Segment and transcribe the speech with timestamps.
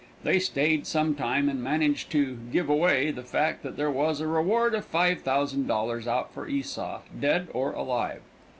[0.23, 4.25] They stayed some time and managed to "give away" the fact that there was a
[4.25, 8.21] reward of $5,000 out for Esau, dead or alive.